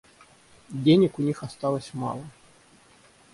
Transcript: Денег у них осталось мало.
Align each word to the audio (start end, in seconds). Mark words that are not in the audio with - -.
Денег 0.71 1.19
у 1.19 1.21
них 1.21 1.43
осталось 1.43 1.93
мало. 1.93 2.23